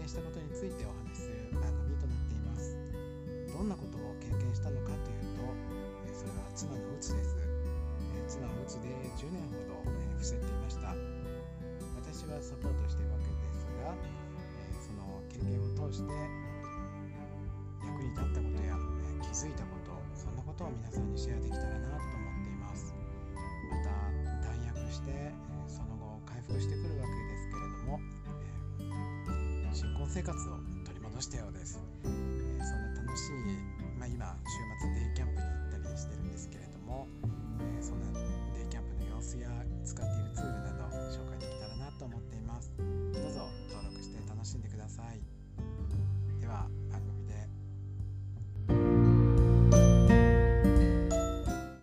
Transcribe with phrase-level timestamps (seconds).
[0.00, 2.72] 験したことについてお話しする番組となっています。
[3.52, 5.44] どんなことを経験したのかというと、
[6.08, 8.88] えそれは妻の鬱です、え妻の鬱で
[9.20, 10.96] 10年ほど、え伏せていました。
[12.00, 16.08] 私はサポートしているわけですが、えその経験を通して
[17.84, 18.80] 役に立ったことや、
[19.20, 21.49] 気づいたことそんなことを皆さんにシェアでき
[30.12, 30.52] 生活を
[30.84, 31.78] 取り戻したようです。